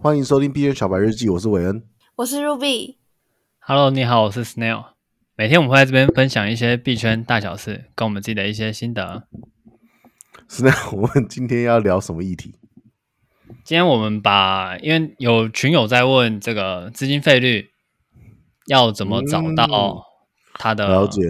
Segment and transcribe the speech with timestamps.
[0.00, 1.82] 欢迎收听币圈小白日记，我是韦恩，
[2.14, 2.98] 我是 Ruby。
[3.58, 4.90] Hello，你好，我是 Snail。
[5.36, 9.26] 每天我们会在这边分享一些币圈大小事，跟我们自己的一些心得。
[10.48, 12.54] Snail， 我们今天要聊什么议题？
[13.64, 17.70] 今天我们把，因为有群友在问这个资金费率
[18.68, 20.04] 要怎么找到
[20.54, 21.22] 它的、嗯、了解。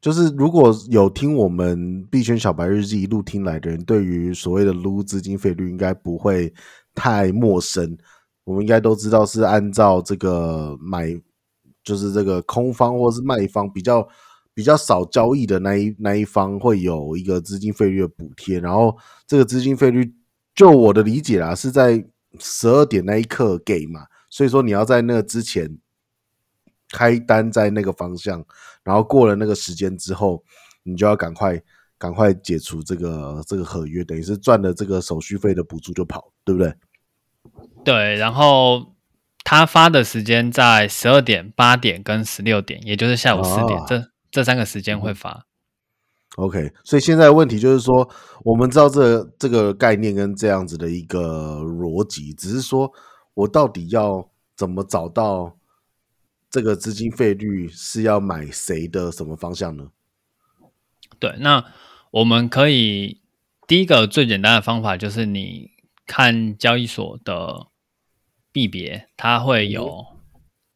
[0.00, 6.54] 就是如果有听我们币圈小白日记一路听来的人，对于所谓的撸资金费率应该不会
[6.94, 7.96] 太陌生。
[8.44, 11.20] 我们应该都知道是按照这个买，
[11.82, 14.06] 就是这个空方或是卖方比较
[14.54, 20.14] 比较少交易的那一那一方会有一个资金费率的补贴，然后这个资金费率，
[20.54, 22.04] 就我的理解啦，是在
[22.38, 25.78] 十二点那一刻给嘛，所以说你要在那之前。
[26.92, 28.44] 开单在那个方向，
[28.84, 30.44] 然后过了那个时间之后，
[30.84, 31.60] 你就要赶快
[32.04, 36.74] 赶快解除这个这个合约，等于是赚了这个手续费的补助就跑，对不对？
[37.82, 38.94] 对，然后
[39.42, 45.46] 他发的时间在十二点、八点跟十六点，也就是下午四点，啊、这这三个时间会发。
[46.36, 48.06] OK，所以现在问题就是说，
[48.44, 52.92] 我们知道这、这个概念跟这样子的一个逻辑，只是说
[53.32, 55.56] 我到底要怎么找到？
[56.50, 59.88] 这个资金费率是要买谁的什么方向呢？
[61.18, 61.64] 对，那
[62.14, 63.20] 我们可以
[63.66, 65.72] 第一个最简单的方法就是你
[66.06, 67.66] 看交易所的
[68.52, 70.20] 币别，它会有、嗯、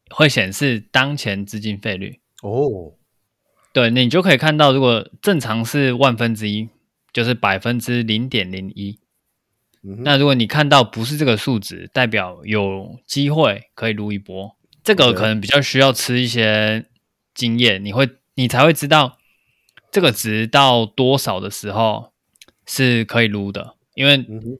[0.09, 2.95] 会显示当前资金费率哦。
[3.71, 6.67] 对，你就可以看到，如果正常是万分之一，
[7.13, 8.99] 就是百分之零点零一。
[9.81, 14.57] 那如果你看到不是这个数值，代表有机会可以撸一波。
[14.83, 16.87] 这个可能比较需要吃一些
[17.33, 19.18] 经验，你会你才会知道
[19.91, 22.11] 这个值到多少的时候
[22.65, 24.17] 是可以撸的，因为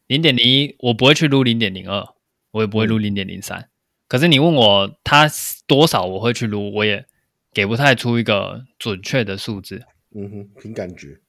[0.07, 2.07] 零点零一我不会去撸零点零二，
[2.51, 3.69] 我也不会撸零点零三。
[4.07, 5.29] 可是你问我它
[5.67, 7.05] 多少我会去撸，我也
[7.53, 9.83] 给不太出一个准确的数字。
[10.15, 11.19] 嗯哼，凭感觉。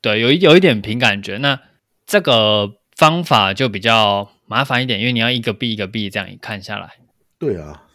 [0.00, 1.36] 对，有一有一点凭感觉。
[1.36, 1.60] 那
[2.06, 6.92] 这个方法就比较麻烦一点，因为你要一个币一个币这样一看下来。
[7.38, 7.86] 对啊。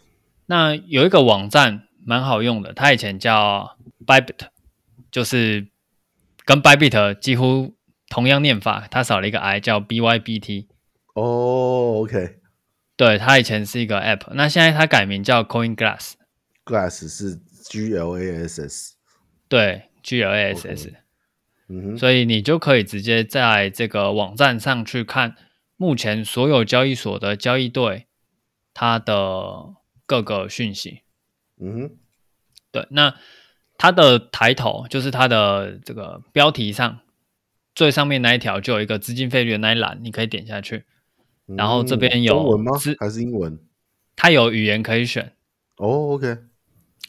[0.46, 3.76] 那有一个网站蛮好用的，它以前叫
[4.06, 4.46] Bybit，
[5.16, 5.68] 就是
[6.44, 7.74] 跟 Bybit 几乎
[8.10, 10.66] 同样念法，它少了一个 i，叫 BYBT。
[11.14, 12.40] 哦，OK，
[12.98, 16.12] 对，它以前是一个 App，那现在它改名叫 CoinGlass。
[16.66, 18.96] Glass 是 G L A S S。
[19.48, 20.90] 对，G L A S S。
[20.90, 20.94] Okay.
[21.68, 25.34] 嗯哼，所以你就可以直接在这个网站上去看
[25.78, 28.04] 目前所有交易所的交易对
[28.74, 29.76] 它的。
[30.08, 31.00] 各个讯息，
[31.60, 31.96] 嗯哼，
[32.70, 33.16] 对，那
[33.78, 37.00] 它的抬头就是它的这个标题上
[37.74, 40.84] 最上面那一条就有一个资金费率的那一栏，你可以点下去，
[41.46, 42.72] 嗯、然后这边有中文吗？
[42.98, 43.58] 还是英文？
[44.14, 45.32] 它有语言可以选。
[45.76, 46.38] 哦，OK，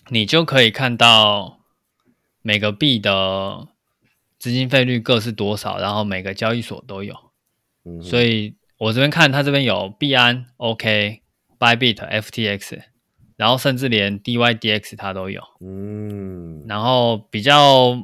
[0.10, 1.60] 你就可以看到
[2.42, 3.68] 每个币的
[4.38, 7.16] 资金费率各是多少，然后每个交易所都有。
[7.86, 11.22] 嗯，所以我这边看它这边有币安，OK。
[11.60, 12.82] Bybit、FTX，
[13.38, 15.42] 然后甚至连 DYDX 它都有。
[15.62, 17.96] 嗯，然后比较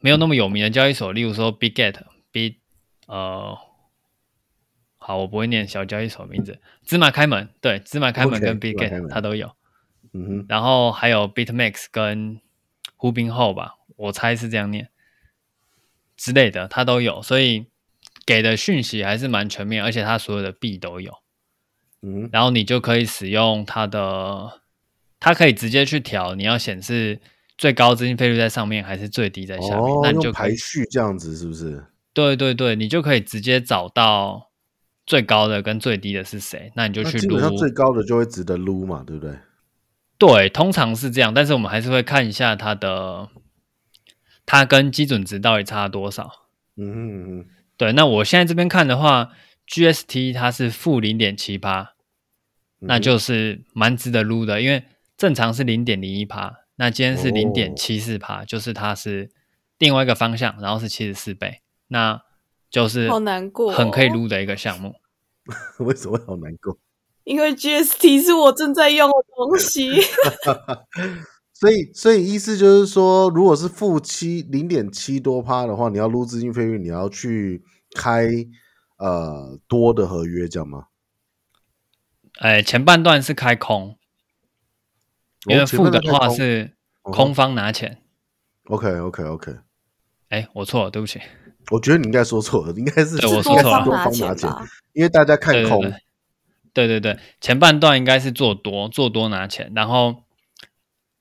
[0.00, 2.56] 没有那么有名的交易所，例如说 BigGet，Big
[3.06, 3.56] 呃，
[4.98, 6.60] 好，我不会念小交易所名字。
[6.84, 9.52] 芝麻开门，对，芝麻开门跟 BigGet 它都有。
[10.12, 12.40] 嗯哼，然后还有 BitMax 跟
[12.98, 14.90] Hubinho 吧，我猜是这样念
[16.16, 17.66] 之类的，它都有，所以
[18.26, 21.14] 给的讯息还是蛮全面，而且它所有的币都有。
[22.00, 24.60] 嗯，然后你就可以使用它的，
[25.18, 27.20] 它可以直接去调，你要显示
[27.56, 31.84] 最高资金费率在上面还是最低在下面，哦、那你就排序这样子是不是？
[32.12, 34.50] 对对对，你就可以直接找到
[35.06, 37.20] 最高的跟最低的是谁，那你就去撸。
[37.20, 39.36] 基本上最高的就会值得撸嘛，对不对？
[40.18, 43.28] 对，通常是这样，但是我们还是会看一下它的，
[44.46, 46.30] 它跟基准值到底差多少。
[46.76, 49.32] 嗯哼嗯哼，对，那我现在这边看的话。
[49.70, 51.94] GST 它是负零点七趴，
[52.78, 54.84] 那就是蛮值得撸的，因为
[55.16, 59.30] 正常是零点零一趴，那今天是零点七四趴，就是它是
[59.78, 62.22] 另外一个方向，然后是七十四倍，那
[62.70, 64.94] 就是好难过，很可以撸的一个项目。
[65.80, 66.78] 为什么会好难过？
[67.24, 69.90] 因为 GST 是我正在用的东西，
[71.52, 77.62] 所以所以意思就是说，如果是负七零点七多趴的话，你要撸资金费率，你要去
[77.94, 78.30] 开。
[78.98, 80.88] 呃，多的合约这样吗？
[82.38, 83.96] 哎，前半段是开空，
[85.46, 88.02] 因为负的话是空方拿钱。
[88.66, 89.56] OK，OK，OK。
[90.28, 91.20] 哎，我错了，对不起。
[91.70, 94.50] 我觉得你应该说错了，应该是对我说错了，多方拿钱，
[94.92, 95.80] 因为大家看空。
[96.74, 100.24] 对对对对，前半段应该是做多，做多拿钱，然后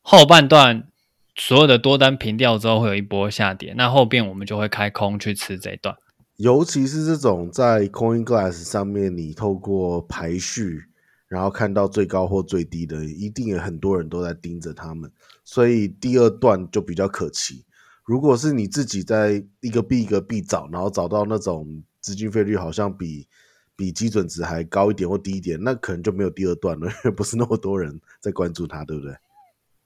[0.02, 0.88] 后半段
[1.36, 5.96] 所有的多单平掉之后，会有一波下跌，那后边我们就会开空去吃这一段。
[6.38, 10.84] 尤其是这种在 Coin Glass 上面，你透过排序，
[11.28, 15.12] 然后看到最高或最低的，一定有很多人都在盯着他们，
[15.44, 17.66] 所以第二段就比较可期。
[18.06, 23.28] 如果是你自己在一个币一个币找，然后找到那种资金费率好像比
[23.76, 29.16] 比基准值还高一点或低一点，那可能就没有第二段了，因 为不是那么多人在关注它，对不对？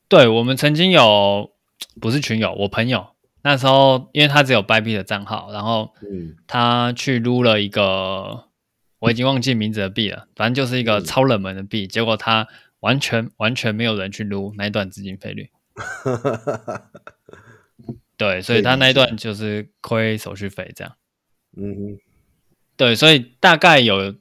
[0.10, 1.50] 对，我们曾经有，
[2.02, 3.08] 不是群友，我朋友。
[3.44, 5.96] 那时候，因为他只有 Bybit 的账号，然后
[6.46, 8.50] 他去撸了一个，
[9.00, 12.48] 我已经忘记名字的币了，反正就是一个超冷门的币，结果他
[12.82, 15.50] 完全完全没有人去撸那一段资金费率。
[18.16, 20.96] 对，所以他那一段就是亏手续费这样。
[21.58, 21.98] 嗯哼，
[22.78, 24.14] 对，所以大概有，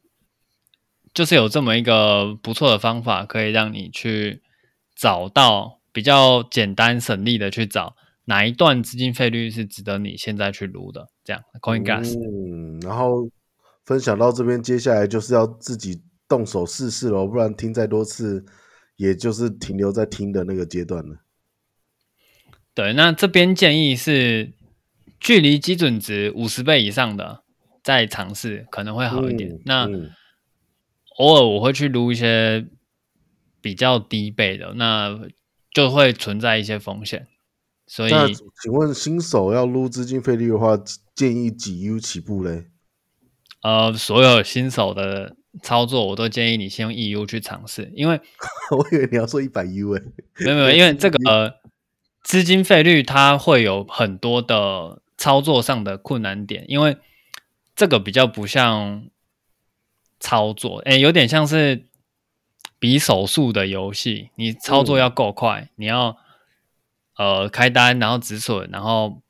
[1.12, 4.40] 就是有这么一个不错的方法，可以让你去
[4.96, 7.96] 找到比较简单省力的去找。
[8.30, 11.08] 哪一段资金费率是值得你现在去撸的？
[11.24, 12.16] 这样，Coin Gas。
[12.16, 13.28] 嗯，然后
[13.84, 18.44] 分享到这边，接下来就是要自己动手试试了，不然听再多次，
[18.94, 21.16] 也就是停留在听的那个阶段了。
[22.72, 24.52] 对，那这边建议是
[25.18, 27.42] 距离基准值五十倍以上的
[27.82, 29.50] 再尝试可能会好一点。
[29.50, 30.12] 嗯、那、嗯、
[31.18, 32.64] 偶尔我会去撸一些
[33.60, 35.18] 比较低倍的，那
[35.74, 37.26] 就会存在一些风险。
[37.92, 38.12] 所以，
[38.62, 40.78] 请问新手要撸资金费率的话，
[41.12, 42.66] 建议几 U 起步嘞？
[43.62, 48.20] 呃，所有新手的操作，我都建议你先用 EU 去尝试，因为
[48.70, 50.02] 我以为你要说一百 U 诶，
[50.38, 51.52] 没有没有，因为这个 呃
[52.22, 56.96] 资金费率它会有很多的操作上的困难点，因为
[57.74, 59.02] 这个比较不像
[60.20, 61.86] 操作，诶，有点像是
[62.78, 66.16] 比手速的游戏，你操作要够快，嗯、你要。
[67.20, 69.20] 呃，开单，然后止损，然后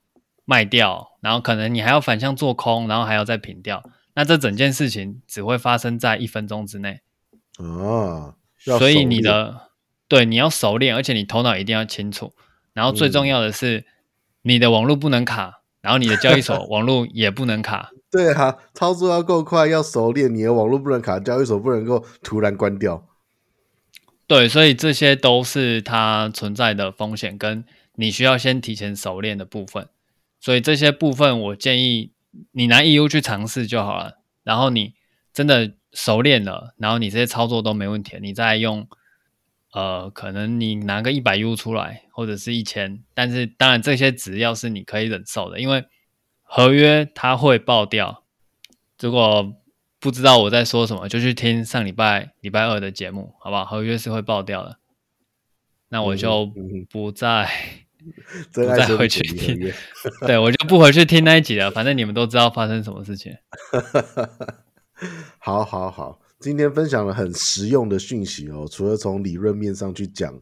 [0.44, 3.82] 卖掉，然后可能你还要反向做空，然后还要再平掉。
[4.14, 7.00] 那这整件事情只会发生在一分钟之内
[7.58, 8.36] 啊！
[8.78, 9.72] 所以你的
[10.06, 12.32] 对你要熟练，而且你头脑一定要清楚。
[12.72, 13.84] 然后最重要的是，嗯、
[14.42, 17.90] 你的网络不能卡，然后你的交易所 网络也不能卡。
[18.08, 23.04] 对啊，操作要够快，要熟练，你的网络不能卡，交易所不能够突然关掉。
[24.28, 27.64] 对，所以这些都是它存在的风险跟。
[28.00, 29.86] 你需要先提前熟练的部分，
[30.40, 32.12] 所以这些部分我建议
[32.52, 34.18] 你拿 EU 去尝试就好了。
[34.42, 34.94] 然后你
[35.34, 38.88] 真的熟练了，然后你这些操作都没问题，你再用
[39.72, 45.84] 呃，可能你拿个一百 U 出来，或者是一千，但是当然这些只要是你可以忍受的，因为
[46.42, 48.24] 合约它会爆掉。
[48.98, 49.54] 如果
[49.98, 53.66] 不知道我在说什么，就去听上礼拜礼拜二的节目，好不好？
[53.66, 54.78] 合约是会爆掉的，
[55.90, 56.50] 那我就
[56.88, 57.46] 不再。
[58.52, 59.72] 不再回去听，
[60.26, 61.70] 对，我就不回去听那一集了。
[61.70, 63.34] 反正你们都知道发生什么事情。
[65.38, 68.66] 好好好，今天分享了很实用的讯息哦。
[68.70, 70.38] 除了从理论面上去讲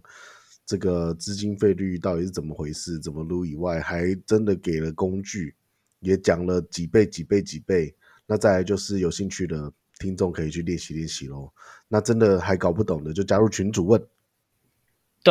[0.66, 5.54] 这个资金费率到底是怎么回事、怎么撸以外，还真的给了工具，
[6.00, 7.94] 也讲了几倍、几倍、几倍。
[8.26, 11.50] 那再来就是有兴趣的听众可以去练习练习喽。
[11.88, 14.02] 那真的还搞不懂的，就加入群主问。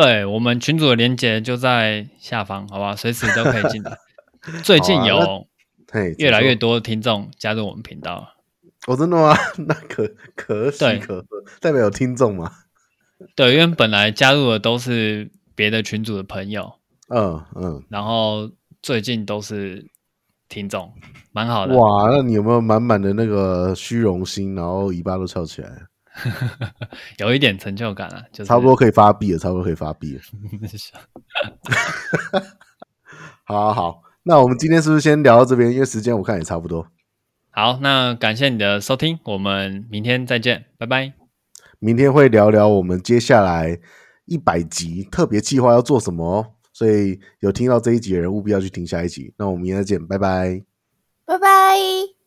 [0.00, 3.98] 对，我们群组的连接就在下方，好吧，随时都可以进来。
[4.62, 5.48] 最近有
[6.18, 8.34] 越来越多听众加入我们频道。
[8.86, 9.34] 哦，真的吗？
[9.66, 11.26] 那可可喜可贺，
[11.60, 12.52] 代表有听众吗？
[13.34, 16.74] 对，因为本来加入的都是别的群组的朋友，
[17.08, 19.84] 嗯嗯，然后最近都是
[20.48, 20.92] 听众，
[21.32, 21.74] 蛮好的。
[21.74, 25.70] 哇，那你有没有满满的那个虚荣心，然后尾巴都翘起来？
[27.18, 30.22] 有一点成就感啊，就是差不多可以发币了，差不多可以发币了。
[33.44, 35.72] 好好好，那我们今天是不是先聊到这边？
[35.72, 36.86] 因为时间我看也差不多。
[37.50, 41.14] 好，那感谢你的收听，我们明天再见，拜拜。
[41.78, 43.78] 明天会聊聊我们接下来
[44.26, 49.32] 一百集特别计划要做什么哦，所以有听到这一集的人务必要去听下一集。
[49.38, 50.62] 那我们明天再见，拜拜，
[51.24, 52.17] 拜拜。